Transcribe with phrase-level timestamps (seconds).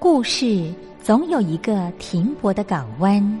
[0.00, 3.40] 故事总有一个停泊的港湾。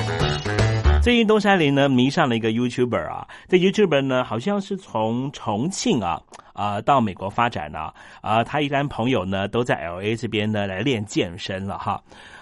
[1.01, 6.21] 最近东山林呢迷上了一个 YouTuber 啊，这 YouTuber 呢好像是从重庆啊
[6.53, 11.99] 啊到美国发展呢啊，他一般朋友呢都在 LA 这边呢来练健身了哈。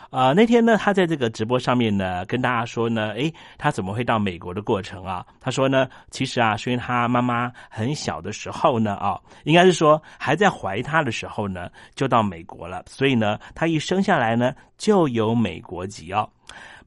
[0.10, 5.26] 啊，那天呢，他在这个直播上面呢，跟大家说呢，诶，他怎么会到美国的过程啊？
[5.40, 16.28] 他说呢，其实啊，是因为他妈妈很小的时候呢，啊，应该是说还在怀他的时候呢，就到美国了，所以呢，他一生下来呢，就有美国籍哦。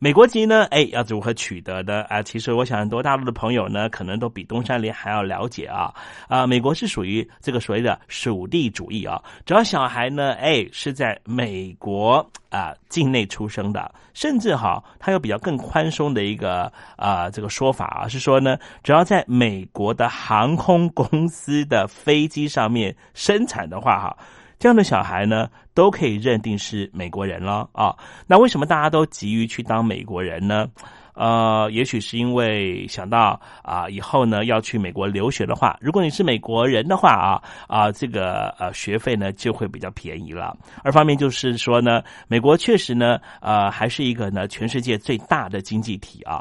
[0.03, 0.65] 美国籍呢？
[0.73, 2.21] 哎，要如何取得的啊？
[2.21, 5.95] 其实我想很多大陆的朋友呢，可能都比东山林还要了解啊
[6.27, 6.45] 啊！
[6.45, 16.65] 美国是属于这个所谓的属地主义啊，只要小孩呢，哎，是在美国啊境内出生的，甚至哈，他有比较更宽松的一个
[16.97, 24.17] 啊这个说法啊，是说呢，只要在美国的航空公司的飞机上面生产的话，哈。
[24.63, 27.93] 这样的小孩呢，都可以认定是美国人了啊。
[28.29, 30.69] 那为什么大家都急于去当美国人呢？
[31.15, 40.57] 呃，也许是因为想到啊，以后呢要去美国留学的话，如果你是美国人的话啊啊，这个呃学费呢就会比较便宜了。
[40.85, 46.41] 二方面就是说呢，美国确实呢呃还是一个呢全世界最大的经济体啊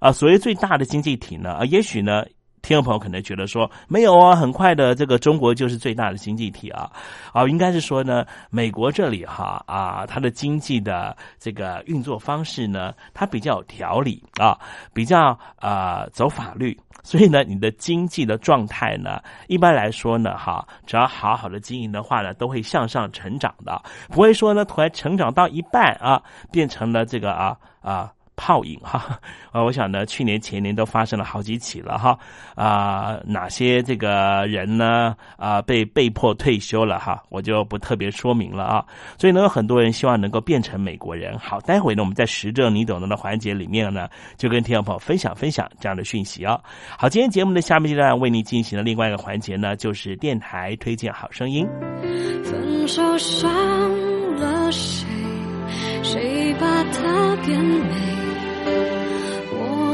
[0.00, 2.24] 啊，所谓最大的经济体呢呃，也许呢。
[2.62, 6.90] 听众朋友可能觉得说没有啊，很快的，这个中国就是最大的经济体啊，
[7.32, 14.58] 啊，应该是说呢，美国这里哈啊，它的经济的这个运作方式呢，它比较有条理啊，
[14.92, 26.22] 比较啊走法律，所以呢，你的经济的状态呢，一般来说呢，哈，只要好好的经营的话呢，都会向上成长的，不会说呢，突然成长到一半啊，
[26.52, 28.12] 变成了这个啊啊。
[28.42, 29.20] 泡影哈，
[29.52, 32.18] 啊， 我想呢，去年前年都发生了好几起了哈，
[32.54, 38.82] 啊，哪些这个人呢啊被被迫退休了哈，我就不特别说明了啊。
[39.18, 41.38] 所以呢，有很多人希望能够变成美国人。
[41.38, 44.08] 好，待会呢，我们在实证你懂得的环节里面呢，
[44.38, 46.58] 就跟听众朋友分享分享这样的讯息啊。
[46.96, 51.68] 好，今天节目的下面阶段为你进行的另外一个环节呢，就是电台推荐好声音。
[52.42, 53.50] 分手伤
[54.38, 55.06] 了谁？
[56.02, 58.19] 谁把它变美？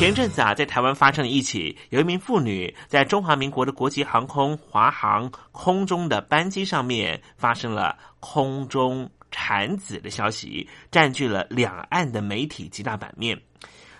[0.00, 13.38] 前阵子啊，在台湾发生了一起，有一名妇女在中华民国的国际航空华航空中的班机上面发生了空中产子的消息，占据了两岸的媒体极大版面。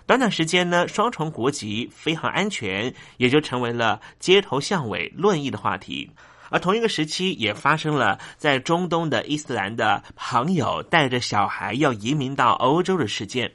[0.07, 6.09] 短短时间呢，双重国籍飞行安全也就成为了街头巷尾论议的话题。
[6.49, 13.51] 而同一个时期，也发生了在中东的伊斯兰的朋友带着小孩要移民到欧洲的事件。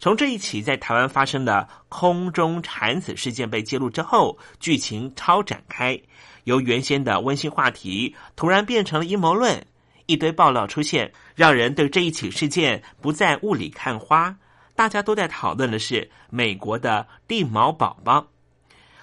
[0.00, 6.00] 从这一起在台湾发生的空中产子事件被揭露之后，剧情超展开，
[6.44, 9.66] 由原先的温馨话题突然变成了阴谋论，
[10.06, 14.36] 一堆爆料出现，让人对这一起事件不再雾里看花。
[14.76, 18.24] 大家都在讨论的是美国的地毛宝宝，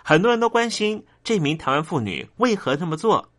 [0.01, 3.29] 很多人都关心这名台湾妇女为何这么做，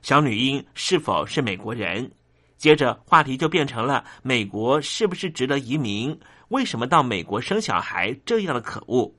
[0.00, 2.10] 小女婴是否是美国人？
[2.56, 6.18] 接着话题就变成了美国是不是值得移民？
[6.48, 9.12] 为什么到美国生小孩这样的可恶？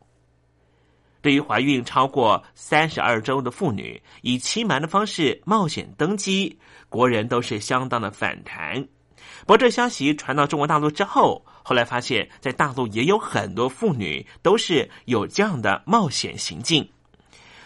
[1.21, 6.57] 对于怀孕超过三十二周的妇女以欺瞒的方式冒险登机，
[6.87, 8.87] 国人都是相当的反弹。
[9.41, 16.87] 不过这消息传到中国大陆之后，后来发现，在大陆也有很多妇女都是有这样的冒险行径，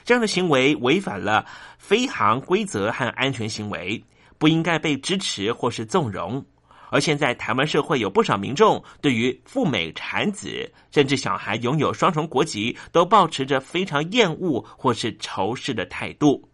[0.03, 1.46] 这样的行为违反了
[1.77, 4.03] 飞行规则和安全行为，
[4.39, 6.44] 不应该被支持或是纵容。
[6.92, 16.50] 而现在，台湾社会有不少民众对于赴美产子，甚至小孩拥有双重国籍，都保持着非常厌恶或是仇视的态度。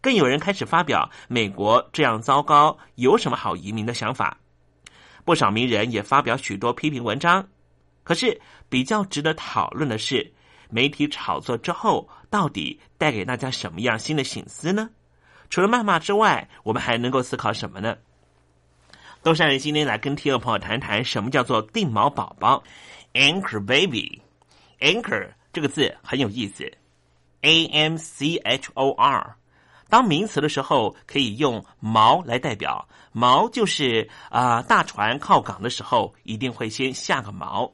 [0.00, 4.38] 更有人开始发表“美国这样糟糕，有什么好移民”的想法。
[5.24, 7.44] 不少名人也发表许多批评文章。
[8.04, 10.32] 可是，比较值得讨论的是，
[10.70, 14.88] 媒体炒作之后，到底带给大家什么样新的醒思呢？
[15.50, 17.96] 除了谩骂之外，我们还能够思考什么呢？
[19.22, 22.64] 都善人今天来跟听众朋友谈谈什么叫做定毛宝宝
[23.12, 26.72] ，anchor baby，anchor 这个字很有意思
[27.42, 29.36] ，a m c h o r，
[29.90, 37.70] 当名词的时候可以用锚来代表，锚就是啊大船靠港的时候一定会先下个锚，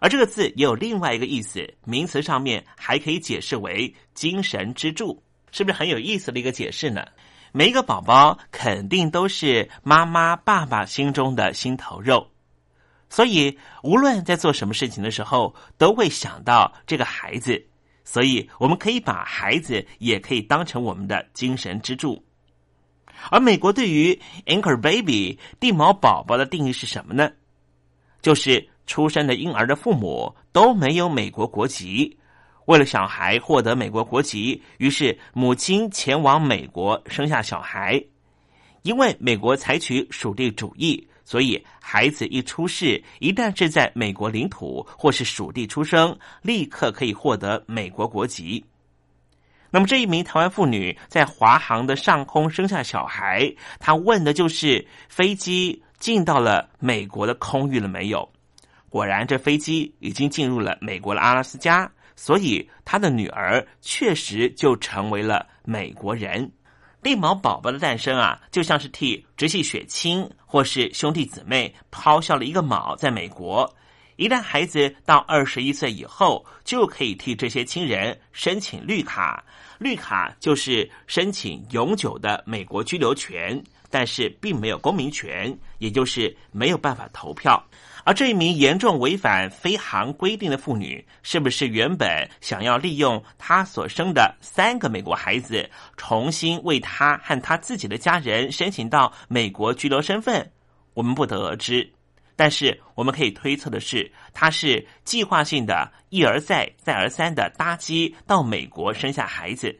[0.00, 7.06] 而这个字也有另外一个意思，名词上面还可以解释为精神支柱，是不是很有意思的一个解释呢？
[7.56, 12.26] 每一个宝宝肯定都是妈妈、爸爸心中的心头肉，
[13.08, 17.64] 所以无论在做什么事情的时候，都会想到这个孩子。
[18.02, 22.20] 所以我们可以把孩子也可以当成我们的精神支柱。
[23.30, 27.30] 而美国对于 anchor baby 地毛宝宝的定义是什么呢？
[28.20, 32.18] 就是出生的婴儿的父母都没有美国国籍。
[32.66, 38.02] 为了小孩获得美国国籍，于是母亲前往美国生下小孩。
[38.82, 48.62] 因为美国采取属地主义，所以孩子一出世，一旦是在美国领土或是属地出生，立刻可以获得美国国籍。
[49.70, 58.30] 那么这一名台湾妇女在华航的上空生下小孩，她问的就是飞机进到了美国的空域了没有？
[58.90, 61.90] 果然，这飞机已经进入了美国的阿拉斯加。
[62.16, 66.50] 所以，他的女儿确实就成为了美国人。
[67.02, 72.96] 绿毛宝宝的诞生啊，就像是替直系血亲或是兄弟姊妹抛下了一个锚。
[72.96, 73.70] 在美国，
[74.16, 79.44] 一旦孩子到二十一岁以后，就可以替这些亲人申请绿卡。
[79.78, 87.62] 绿卡就是申请永久的美国居留权，但是并没有公民权，也就是没有办法投票。
[88.04, 100.52] 而这一名严重违反飞航规定的妇女，是不是原本想要利用她所生的三个美国孩子，重新为她和她自己的家人申请到美国居留身份？
[100.92, 101.90] 我们不得而知。
[102.36, 109.78] 但是我们可以推测的是，他是计划性的一而再、再而三的搭机到美国生下孩子。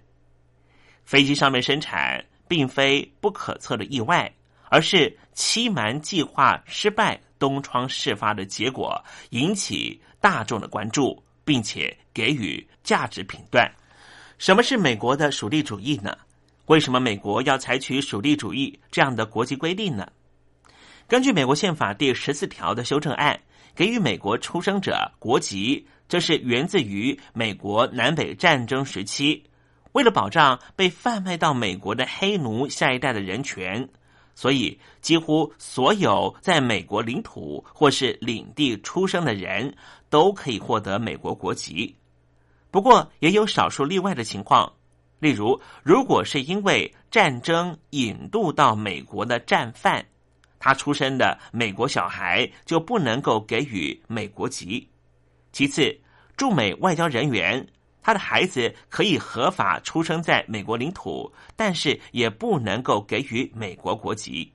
[1.05, 4.33] 飞机上面生产并非不可测的意外，
[4.71, 8.99] 而是欺瞒计划失败、东窗事发的结果，
[9.31, 13.71] 引起大众的关注，并且给予价值评断。
[14.39, 16.17] 什么是美国的属地主义呢？
[16.69, 20.09] 为什么美国要采取属地主义这样的国际规定呢？
[21.07, 23.39] 根据美国宪法第十四条的修正案，
[23.75, 29.45] 给予美国出生者国籍，这是源自于美国南北战争时期，
[29.93, 33.87] 为了保障被贩卖到美国的黑奴下一代的人权，
[34.35, 39.75] 所以几乎所有在美国领土或是领地出生的人
[40.11, 41.95] 都可以获得美国国籍。
[42.71, 44.73] 不过，也有少数例外的情况，
[45.21, 50.05] 例如，如果是因为战争引渡到美国的战犯。
[50.59, 54.89] 他出生的美国小孩就不能够给予美国籍。
[55.53, 55.95] 其次，
[56.39, 57.65] 驻美外交人员
[58.05, 64.53] 他的孩子可以合法出生在美国领土，但是也不能够给予美国国籍。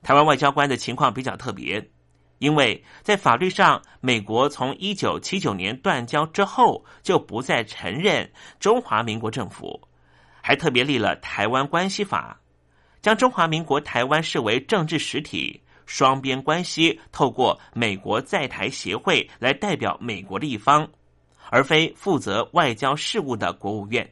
[0.00, 1.90] 台湾外交官的情况比较特别，
[2.38, 8.30] 因为在法律上，美国从一九七九年断交之后就不再承认
[8.60, 9.80] 中华民国政府，
[10.40, 12.38] 还特别立了《台湾关系法》。
[13.02, 20.88] 将中华民国台湾视为政治实体，双边关系透过美国在台协会来代表美国的一方，
[21.54, 24.10] 而非负责外交事务的国务院。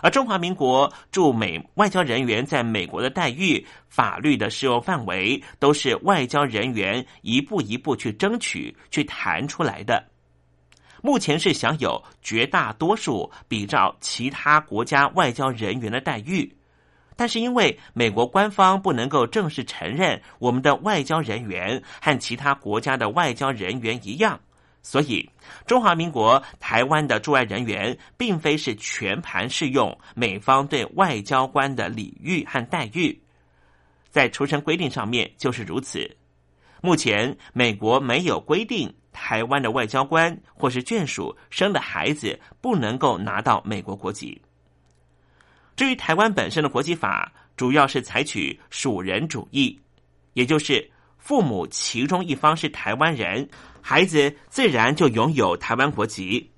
[0.00, 10.02] 而中华民国驻美外交人员在美国的待遇、法律的适用范围，都是外交人员一步一步去争取、去谈出来的。
[11.02, 16.50] 目前是享有绝大多数比照其他国家外交人员的待遇。
[17.14, 24.40] 但是因为美国官方不能够正式承认我们的外交人员和其他国家的外交人员一样，
[24.82, 25.28] 所以
[25.66, 33.20] 中华民国台湾的驻外人员并非是全盘适用美方对外交官的礼遇和待遇，
[34.08, 36.10] 在出生规定上面就是如此。
[36.82, 44.40] 目前美国没有规定台湾的外交官或是眷属生的孩子不能够拿到美国国籍。
[45.76, 49.78] 至于台湾本身的国籍法，主要是采取属人主义，
[50.32, 53.48] 也就是父母其中一方是台湾人，
[53.80, 56.50] 孩子自然就拥有台湾国籍。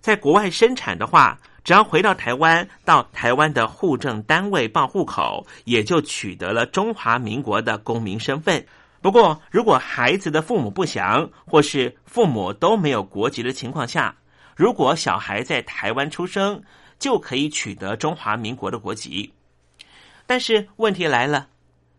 [0.00, 8.64] 在国外生产的话，只要回到台湾，到台湾的户政单位报户口，也就取得了中华民国的公民身份。
[9.02, 14.16] 不过，如果孩子的父母不详，或是父母都没有国籍的情况下，
[14.56, 16.62] 如果小孩在台湾出生，
[16.98, 19.32] 就可以取得中华民国的国籍，
[20.26, 21.48] 但是问题来了，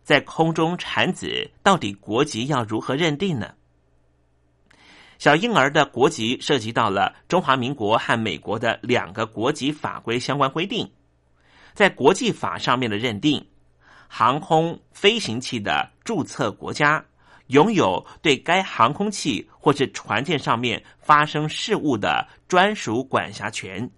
[0.08, 3.52] 在空中产子到底国籍要如何认定呢？
[5.18, 10.90] 小婴儿的国籍涉及到了中华民国和美国的两个国籍法规相关规定，
[11.74, 13.46] 在国际法上面的认定，
[14.08, 17.04] 航空飞行器的注册国家
[17.48, 23.90] 拥有对该航空器或是船舰上面发生事故的专属管辖权。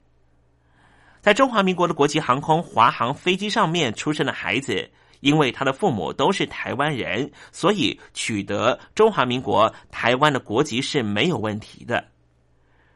[1.20, 4.90] 在中华民国的国际航空华航飞机上面出生的孩子，
[5.20, 12.04] 因为他的父母都是台湾人，所以取得中华民国台湾的国籍是没有问题的。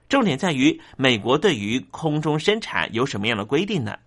[0.09, 3.99] 重点在于美国对于空中生产有什么样的规定呢？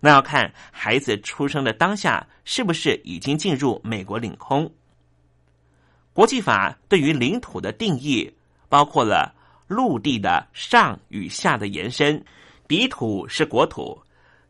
[0.00, 4.70] 那要看孩子出生的当下是不是已经进入美国领空。
[6.12, 8.32] 国际法对于领土的定义，
[8.68, 9.34] 包括了
[9.66, 12.22] 陆地的上与下的延伸。
[12.66, 14.00] 底土是国土，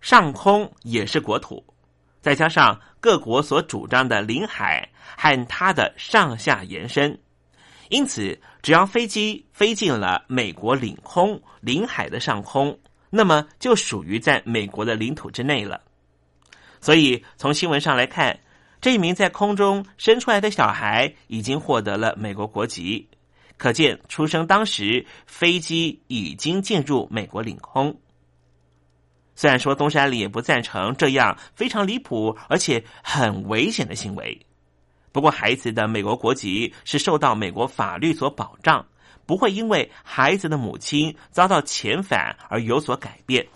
[0.00, 1.64] 上空也是国土，
[2.20, 7.18] 再加上各国所主张的领海和它的上下延伸，
[7.88, 15.80] 因此只要飞机飞进了美国领空领海的上空，那么就属于在美国的领土之内了。
[16.80, 18.38] 所以从新闻上来看，
[18.80, 23.08] 这一名在空中生出来的小孩已经获得了美国国籍，
[23.56, 27.98] 可见出生当时飞机已经进入美国领空。
[29.40, 34.38] 虽然说东山里也不赞成这样非常离谱而且很危险的行为，
[35.12, 38.84] 不过孩子的美国国籍是受到美国法律所保障，
[39.24, 43.46] 不会因为孩子的母亲遭到遣返而有所改变。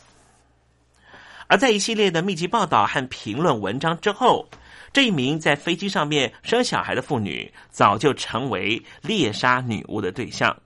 [1.48, 4.48] 而在一系列的密集报道和评论文章之后，
[4.90, 10.56] 这一名在飞机上面生小孩的妇女早就成为猎杀女巫的对象。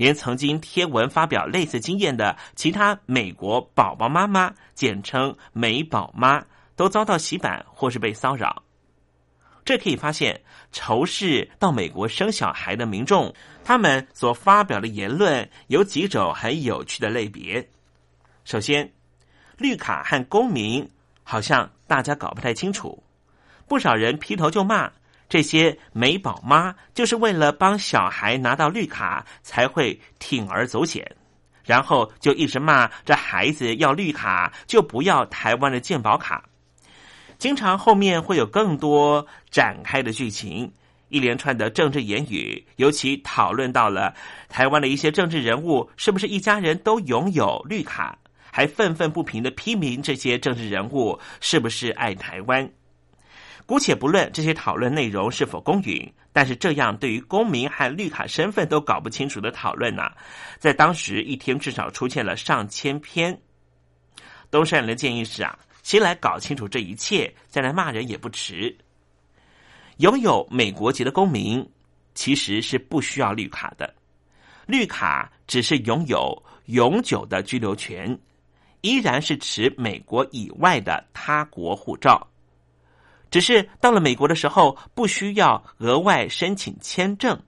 [0.00, 6.42] 连曾经贴文发表类似经验的其他美国宝宝妈妈，简称“美宝妈”，
[6.74, 8.62] 都遭到洗版或是被骚扰。
[9.62, 10.40] 这可以发现，
[10.72, 17.68] 仇视到美国生小孩的民众，他们所发表的言论有几种很有趣的类别。
[18.46, 18.90] 首先，
[19.58, 20.90] 绿卡和公民
[21.22, 23.02] 好像大家搞不太清楚，
[23.68, 24.90] 不少人劈头就骂
[25.30, 31.08] 这些美宝妈就是为了帮小孩拿到绿卡才会铤而走险，
[31.64, 36.44] 然后就一直骂这孩子要绿卡就不要台湾的健保卡。
[37.38, 40.70] 经常后面会有更多展开的剧情，
[41.10, 44.12] 一连串的政治言语，尤其讨论到了
[44.48, 48.18] 台湾的一些政治人物是不是一家人都拥有绿卡，
[48.50, 52.68] 还愤愤不平的批评这些政治人物是不是爱台湾。
[53.70, 60.10] 姑且不论这些讨论内容是否公允，但是这样对于公民和绿卡身份都搞不清楚的讨论呢，
[60.58, 63.40] 在当时一天至少出现了上千篇。
[64.50, 65.56] 东山人的建议是啊。
[65.84, 68.76] 先来搞清楚这一切，再来骂人也不迟。
[69.98, 71.64] 拥有美国籍的公民
[72.12, 73.94] 其实是不需要绿卡的，
[74.66, 78.18] 绿卡只是拥有永久的居留权，
[78.80, 82.26] 依然是持美国以外的他国护照，
[83.30, 87.40] 只是到了美国的时候，不需要额外申请签证，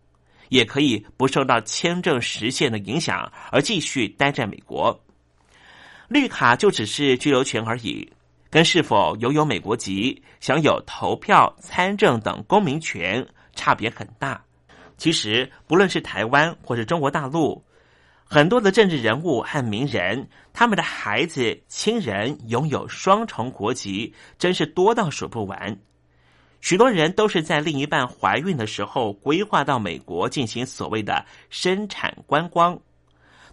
[0.49, 4.99] 也可以不受到签证时限的影响而继续待在美国。
[6.09, 8.13] 绿卡就只是居留权而已。
[8.51, 14.45] 跟是否拥有美国籍、享有投票、参政等公民权差别很大。
[14.99, 17.65] 其实，不论是台湾或是中国大陆，
[18.33, 25.79] 很多的政治人物和名人，他们的孩子、亲人拥有双重国籍，真是多到数不完。
[26.63, 32.81] 许多人都是在另一半怀孕的时候规划到美国进行所谓的生产观光，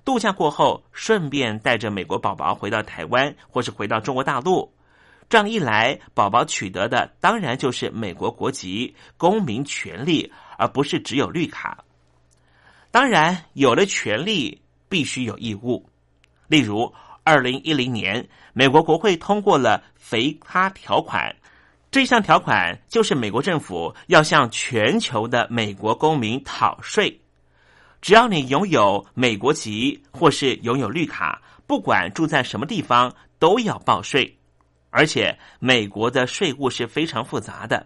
[0.06, 4.74] 度假过后，顺便带着美国宝宝回到台湾，或是回到中国大陆。
[5.28, 11.84] 这样一来，宝宝取得的当然就是美国国籍、公民权利，而不是只有绿卡。
[12.92, 15.88] 当然，有了权利，必须有义务。
[16.48, 16.92] 例如，
[17.24, 21.34] 二零一零年，美国国会通过了“肥咖条款”，
[21.92, 27.22] 这项条款就是美国政府要向全球的美国公民讨税，
[28.02, 34.38] 只要你拥有美国籍或是拥有绿卡，不管住在什么地方，都要报税。
[34.90, 37.86] 而且，美国的税务是非常复杂的，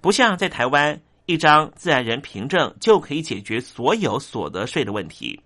[0.00, 5.40] 不像在台湾，一张自然人凭证就可以解决所有所得税的问题。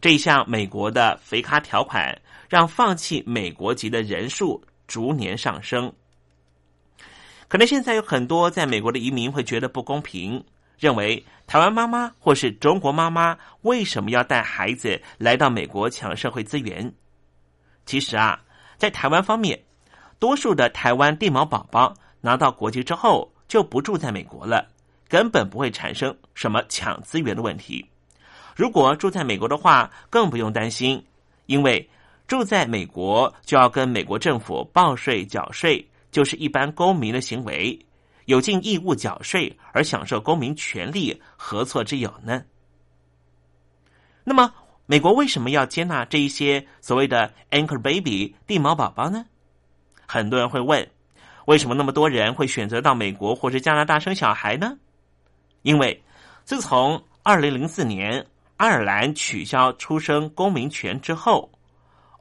[0.00, 5.92] 这一项美国的“肥咖条款”让放弃美国籍的人数逐年上升。
[7.48, 10.44] 可能现在有很多在美国的移民会觉得不公平，
[10.78, 16.92] 认为台湾妈妈或是中国妈妈为什么要带孩子来到美国抢社会资源？
[17.84, 18.42] 其实啊。
[18.78, 19.58] 在台湾方面，
[20.18, 24.70] 多数的台湾地毛宝宝拿到国籍之后就不住在美国了，
[25.08, 27.88] 根本不会产生什么抢资源的问题。
[28.56, 31.04] 如果住在美国的话，更不用担心，
[31.46, 31.88] 因为
[32.26, 37.78] 住在美国就要跟美国政府报税缴税，就是一般公民的行为，
[38.24, 42.42] 有尽义务缴税而享受公民权利，何错之有呢？
[44.24, 44.52] 那么。
[44.88, 49.26] 美国为什么要接纳这一些所谓的 anchor baby 地毛宝宝呢？
[50.06, 50.88] 很多人会问，
[51.46, 54.78] 为什么那么多人会选择到美国或是加拿大生小孩呢？
[55.62, 56.00] 因为
[56.44, 58.24] 自从二零零四年
[58.56, 61.50] 爱尔兰取消出生公民权之后，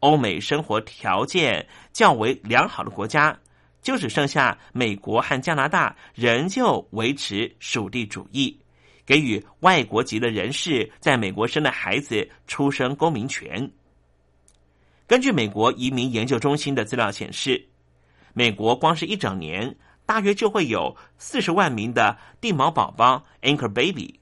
[0.01, 3.37] 欧美生活条件较为良好的国家
[3.81, 8.59] 就只剩下美国和加拿大，仍旧维持属地主义。
[9.05, 13.71] 给予外国籍的人士在美国生的孩子出生公民权。
[15.05, 17.69] 根据美国移民研究中心的资料显示，
[18.33, 19.75] 美国光是一整年，
[20.07, 24.19] 大约就会有四十万名的地毛宝宝 （anchor baby），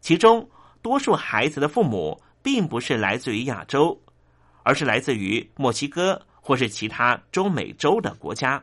[0.00, 0.50] 其中
[0.86, 4.00] 多数孩子的父母并不是来自于亚洲，
[4.62, 8.62] 而是来自于墨西哥或是其他中美洲的国家。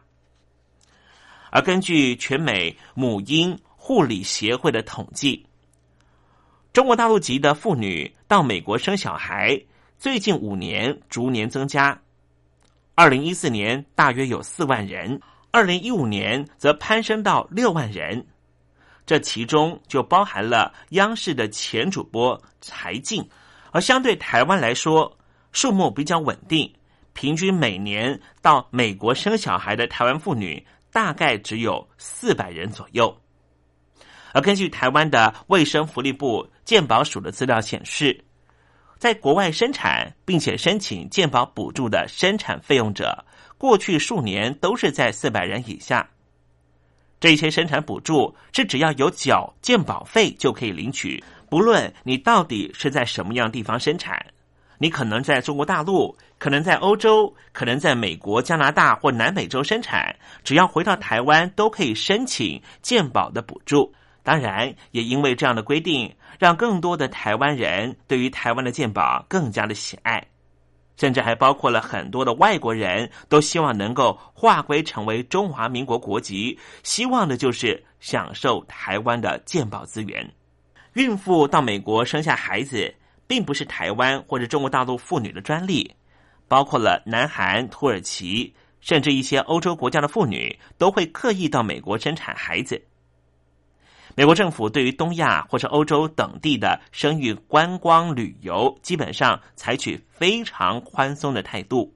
[1.52, 5.46] 而根据全美母婴护理协会的统计，
[6.72, 9.62] 中国大陆籍的妇女到美国生小孩，
[9.98, 12.02] 最近五年逐年增加。
[12.96, 15.20] 二零一四年大约有四万人，
[15.52, 18.26] 二零一五年则攀升到六万人。
[19.06, 23.28] 这其中就包含了央视的前主播柴静，
[23.72, 25.18] 而相对台湾来说，
[25.52, 26.74] 数目比较稳定，
[27.14, 33.16] 平均每年到美国生小孩的台湾妇女大概只有四百人左右。
[34.32, 38.24] 而根据台湾的卫生福利部健保署的资料显示，
[38.98, 43.26] 在国外生产并且申请健保补助的生产费用者，
[43.58, 46.10] 过去数年都是在四百人以下。
[47.24, 54.22] 这些生产补助是只要有缴健保费就可以领取，不论你到底是在什么样地方生产，
[54.78, 63.96] 你可能在中国大陆，可能在欧洲，可能在美国、加拿大或南美洲生产，只要回到台湾都可以申请健保的补助。
[64.22, 70.22] 当然，也因为这样的规定，让更多的台湾人对于台湾的健保更加的喜爱。
[70.96, 80.32] 甚至还包括了很多的外国人都希望能够划归成为中华民国国籍，希望的就是享受台湾的健保资源。
[80.94, 82.94] 孕妇到美国生下孩子，
[83.26, 85.92] 并不是台湾或者中国大陆妇女的专利，
[86.48, 92.80] 包括了南韩、土耳其，甚至一些欧洲国家的妇女都会刻意到美国生产孩子。
[94.16, 101.92] 美国政府对于东亚或者欧洲等地的生育观光旅游，基本上采取非常宽松的态度，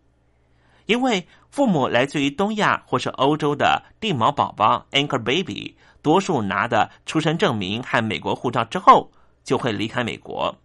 [0.88, 9.12] 因为父母来自于东亚或是欧洲的地毛宝宝 （anchor baby），多数拿的出生证明和美国护照之后，
[9.44, 10.56] 就会离开美国，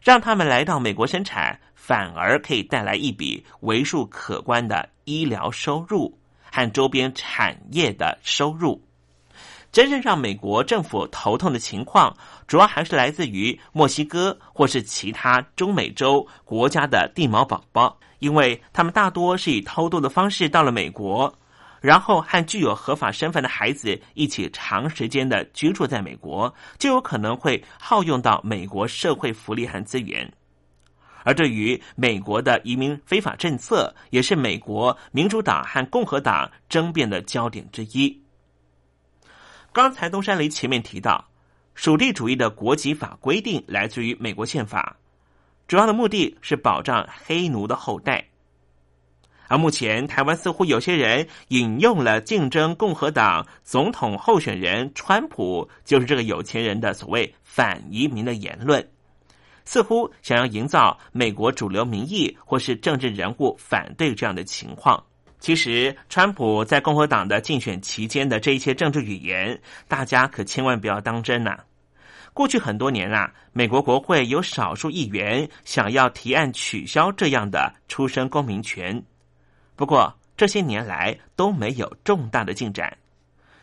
[0.00, 6.18] 让他们来到美国生产，反而可以带来一笔为数可观的医疗收入
[6.50, 8.82] 和周边产业的收入。
[9.72, 12.14] 真正让美国政府头痛的情况，
[12.46, 21.34] 主要还是来自于墨西哥或是其他中美洲国家的地毛宝宝，因为他们大多是以偷渡的方式到了美国，
[21.80, 30.30] 然后和具有合法身份的孩子一起长时间的居住在美国，就有可能会耗用到美国社会福利和资源。
[31.24, 38.21] 而对于美国的移民非法政策，也是美国民主党和共和党争辩的焦点之一。
[39.72, 41.26] 刚才东山雷前面提到，
[41.74, 44.96] 属地主义的国籍法规定来自于美国宪法，
[45.66, 48.22] 主要的目的是保障黑奴的后代。
[49.48, 58.86] 而目前台湾似乎有些人引用了竞争共和党总统候选人川普就是这个有钱人的所谓反移民的言论，
[59.64, 65.02] 似乎想要营造美国主流民意或是政治人物反对这样的情况。
[65.42, 71.58] 其实，川普在共和党的竞选期间的这一些政治语言，大家可千万不要当真呐。
[72.32, 79.02] 过去很多年啊，美国国会有少数议员想要提案取消这样的出生公民权，
[79.74, 82.96] 不过这些年来都没有重大的进展，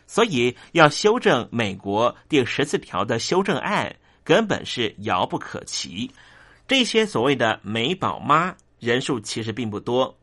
[0.05, 6.11] 所以要修正美国第十四条的修正案，根本是遥不可及。
[6.67, 10.18] 这些所谓的美宝妈人数其实并不多。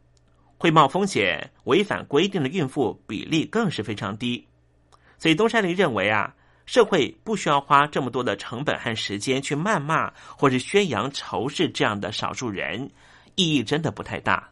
[0.58, 4.46] 会冒风险、违反规定的孕妇比例更是非常低，
[5.18, 12.90] 所以东山林认为啊，社会不需要花这么多的成本和时间去谩骂或者宣扬仇视这样的少数人，
[13.34, 14.48] 意义真的不太大。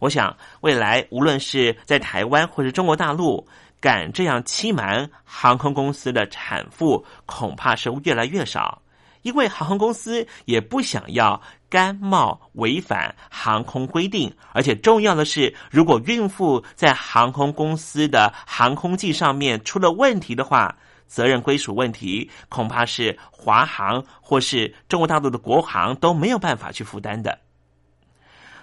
[0.00, 3.46] 我想未来无论是在台湾或者中国大陆，
[3.80, 8.82] 敢这样欺瞒航空公司的产妇，恐怕是越来越少。
[9.22, 11.40] 因为航空公司也不想要
[11.72, 27.38] 甘冒违反航空规定，而且重要的是，如果孕妇在航空公司的航空器上面出了问题的话，责任归属问题恐怕是华航或是中国大陆的国航都没有办法去负担的。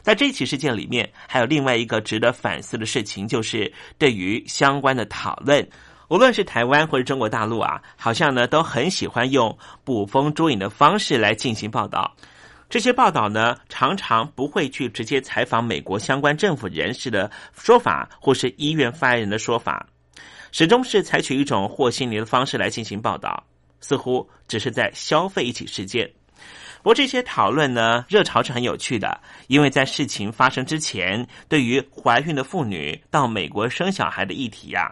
[0.03, 5.67] 在这起事件里面，还有另外一个值得反思的事情，就是对于相关的讨论。
[6.09, 12.15] 无论是台湾或者中国大陆啊，好像呢都很喜欢用捕风捉影的方式来进行报道。
[12.69, 19.87] 这些报道呢，常常不会去直接采访美国相关政府人士的说法，或是医院发言人的说法，
[20.51, 23.43] 始终是采取一种和稀泥的方式来进行报道，
[23.81, 26.07] 似乎只是在消费一起事件。
[26.77, 34.89] 不过这些讨论呢，热潮是很有趣的，因为在事情发生之前，对于怀孕的妇女到美国生小孩的议题呀，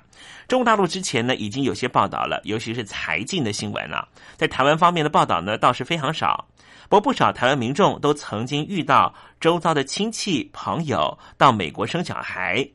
[0.49, 4.09] 中国大陆之前呢已经有些报道了，尤其是财经的新闻了。
[4.35, 6.45] 在台湾方面的报道呢倒是非常少，
[6.89, 12.67] 不过不少台湾民众都曾经遇到周遭的亲戚朋友到美国生小孩，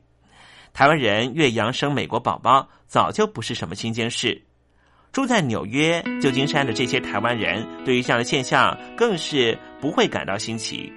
[0.71, 4.41] 台湾人岳阳生美国宝宝早就不是什么新鲜事。
[5.11, 10.91] 住在纽约、旧金山的这些台湾人，对于这样的现象更是不会感到新奇。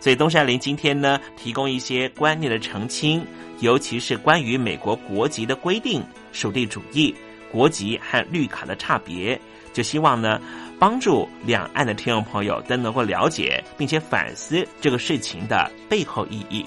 [0.00, 3.24] 所以东山林今天呢，提供一些观念的澄清，
[3.60, 7.14] 尤其是关于美国国籍的规定、属地主义、
[7.50, 9.40] 国籍和绿卡的差别，
[9.72, 10.38] 就希望呢，
[10.84, 16.66] 帮助两岸的听众朋友都能够了解，并且反思这个事情的背后意义。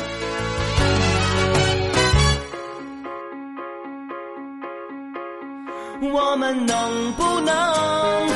[6.53, 8.27] 能不能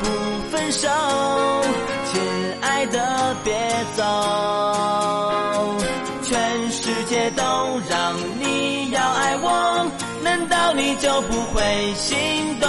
[0.00, 0.06] 不
[0.50, 0.88] 分手？
[2.12, 2.20] 亲
[2.60, 3.52] 爱的，别
[3.96, 4.02] 走，
[6.22, 7.42] 全世界都
[7.88, 9.86] 让你要爱我，
[10.22, 12.68] 难道你就不会心动？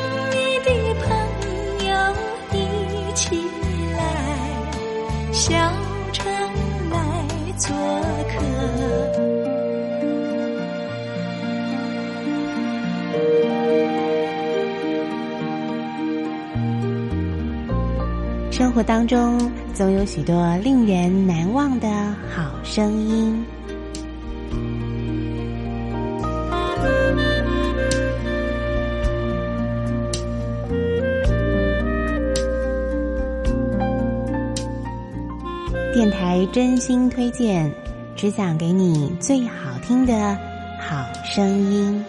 [5.51, 5.57] 小
[6.13, 6.25] 城
[6.89, 6.97] 来
[7.57, 7.75] 做
[8.29, 8.39] 客。
[18.49, 21.89] 生活当中总有许多令人难忘的
[22.33, 23.43] 好声音。
[36.47, 37.71] 真心推荐，
[38.15, 40.37] 只想给你最好听的
[40.79, 42.03] 好声音。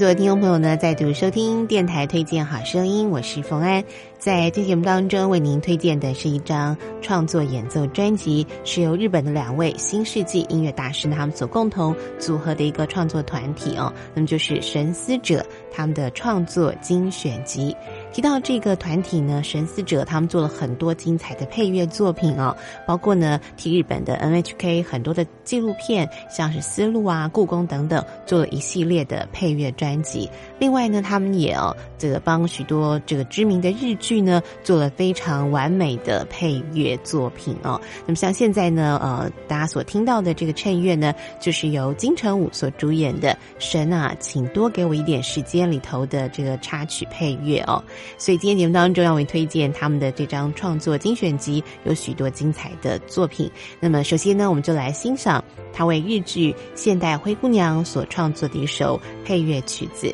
[0.00, 3.84] 各位听众朋友呢再度收听电台推荐好声音，我是冯安。
[4.18, 13.92] 在这节目当中，为您推荐的是一张创作演奏专辑，是由日本的两位新世纪音乐大师他们所共同组合的一个创作团体哦。
[14.14, 17.76] 那么就是神思者他们的创作精选集。
[18.12, 22.54] 提到这个团体呢，神思者他们做了很多精彩的配乐作品哦，
[22.86, 30.28] 包括呢替日本的 NHK 很多的纪录片，像是丝路啊、故宫等等，做了一系列的配乐专辑。
[30.58, 37.80] 另外呢，他们也哦这个帮许多这个知名的日剧呢做了非常完美的配乐作品哦。
[38.06, 47.82] 那么像现在呢，呃，大家所听到的这个衬乐呢，就是由金城武所主演的《神啊，请多给我一点时间》里头的这个插曲配乐哦。
[48.18, 53.50] 所以今天节目当中，要为推荐他们的这张创作精选集，有许多精彩的作品。
[53.78, 55.42] 那么首先呢，我们就来欣赏
[55.72, 60.12] 他为日剧《现代灰姑娘》所创作的一首配乐曲子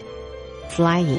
[0.74, 1.18] 《Flying》。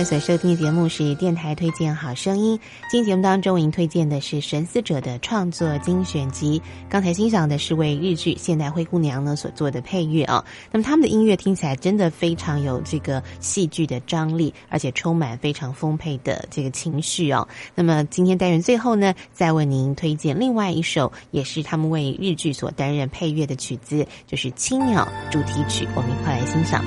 [0.00, 2.58] 在所收听的节目是电台推荐好声音。
[2.90, 6.62] 今天节目当中，为您推荐的是神思者的创作精选集。
[6.88, 10.42] 刚才欣赏的是为日剧《现代灰姑娘》呢所做的配乐啊。
[10.72, 17.46] 那么他们的音乐听起来真的非常有这个戏剧的张力，而且充满非常丰沛的这个情绪哦。
[17.74, 25.86] 那么今天单元最后呢，再为您推荐另外一首，也是他们为日剧所担任配乐的曲子，就是《青鸟》主题曲。
[25.94, 26.82] 我们一块来欣赏。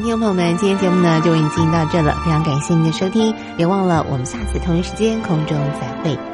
[0.00, 6.33] 听众朋友们，今天节目呢就为您进行到这了，非常感谢您的收听，别忘了我们下次同一时间空中再会。